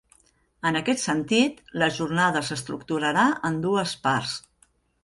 En 0.69 0.79
aquest 0.79 1.01
sentit, 1.03 1.61
la 1.83 1.91
jornada 1.99 2.43
s'estructurarà 2.49 3.31
en 3.51 3.63
dues 3.69 3.97
parts. 4.09 4.37